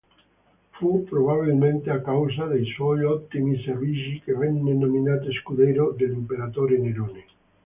[0.71, 7.25] Fu probabilmente a causa dei suoi ottimi servigi che venne nominato scudiero dell'imperatore Nerone.